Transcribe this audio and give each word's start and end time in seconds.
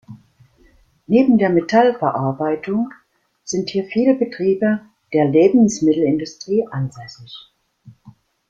Neben 1.05 1.37
der 1.37 1.51
Metallverarbeitung 1.51 2.89
sind 3.43 3.69
hier 3.69 3.85
viele 3.85 4.15
Betriebe 4.15 4.79
der 5.13 5.25
Lebensmittelindustrie 5.25 6.65
ansässig. 6.71 7.53